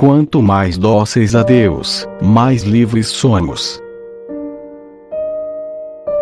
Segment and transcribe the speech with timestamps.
[0.00, 3.78] Quanto mais dóceis a Deus, mais livres somos.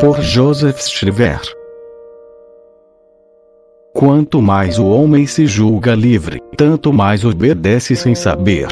[0.00, 1.40] Por Joseph Shriver.
[3.94, 8.66] Quanto mais o homem se julga livre, tanto mais obedece sem saber.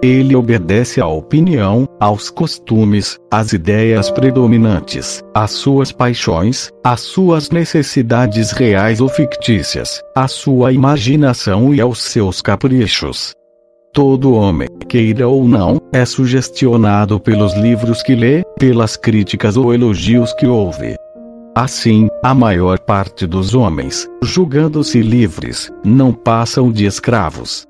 [0.00, 8.52] Ele obedece à opinião, aos costumes, às ideias predominantes, às suas paixões, às suas necessidades
[8.52, 13.36] reais ou fictícias, à sua imaginação e aos seus caprichos.
[13.92, 20.32] Todo homem, queira ou não, é sugestionado pelos livros que lê, pelas críticas ou elogios
[20.34, 20.94] que ouve.
[21.54, 27.66] Assim, a maior parte dos homens, julgando-se livres, não passam de escravos.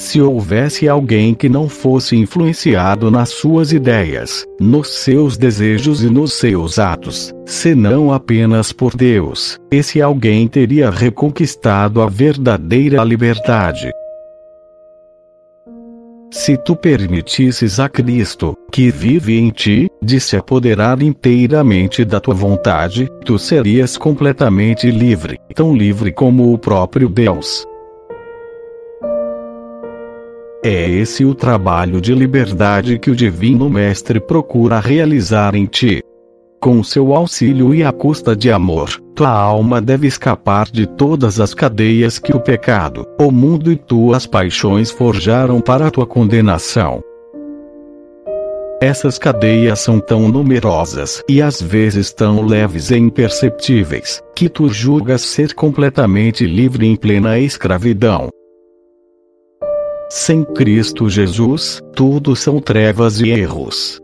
[0.00, 6.32] Se houvesse alguém que não fosse influenciado nas suas ideias, nos seus desejos e nos
[6.32, 13.92] seus atos, senão apenas por Deus, esse alguém teria reconquistado a verdadeira liberdade.
[16.32, 22.32] Se tu permitisses a Cristo, que vive em ti, de se apoderar inteiramente da tua
[22.32, 27.68] vontade, tu serias completamente livre, tão livre como o próprio Deus.
[30.62, 36.02] É esse o trabalho de liberdade que o Divino Mestre procura realizar em ti.
[36.60, 41.54] Com seu auxílio e à custa de amor, tua alma deve escapar de todas as
[41.54, 47.02] cadeias que o pecado, o mundo e tuas paixões forjaram para tua condenação.
[48.82, 55.22] Essas cadeias são tão numerosas e às vezes tão leves e imperceptíveis, que tu julgas
[55.22, 58.28] ser completamente livre em plena escravidão.
[60.12, 64.00] Sem Cristo Jesus, tudo são trevas e erros.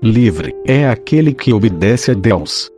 [0.00, 2.70] Livre é aquele que obedece a Deus.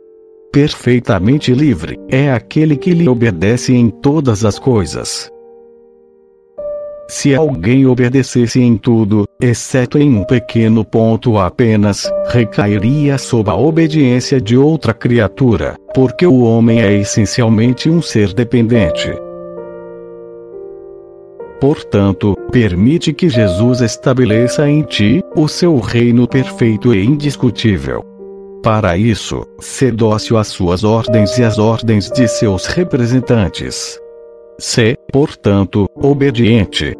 [0.51, 5.29] Perfeitamente livre é aquele que lhe obedece em todas as coisas.
[7.07, 14.41] Se alguém obedecesse em tudo, exceto em um pequeno ponto apenas, recairia sob a obediência
[14.41, 19.26] de outra criatura, porque o homem é essencialmente um ser dependente.
[21.59, 28.03] Portanto, permite que Jesus estabeleça em ti o seu reino perfeito e indiscutível.
[28.63, 33.99] Para isso, sê dócil às suas ordens e às ordens de seus representantes.
[34.59, 36.95] Sê, portanto, obediente,